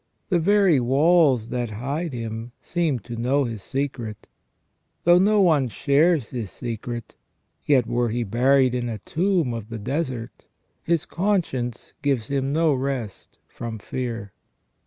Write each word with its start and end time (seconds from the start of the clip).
The 0.29 0.39
very 0.39 0.79
walls 0.79 1.49
that 1.49 1.69
hide 1.69 2.11
him 2.11 2.53
seem 2.59 2.97
to 3.01 3.15
know 3.15 3.43
his 3.43 3.61
secret. 3.61 4.25
Though 5.03 5.19
no 5.19 5.41
one 5.41 5.67
shares 5.67 6.29
his 6.31 6.49
secret, 6.49 7.13
yet 7.65 7.85
were 7.85 8.09
he 8.09 8.23
buried 8.23 8.73
in 8.73 8.89
a 8.89 8.97
tomb 8.97 9.53
of 9.53 9.69
the 9.69 9.77
desert, 9.77 10.47
his 10.81 11.05
conscience 11.05 11.93
gives 12.01 12.29
him 12.29 12.51
no 12.51 12.73
rest 12.73 13.37
from 13.47 13.77
fear." 13.77 14.33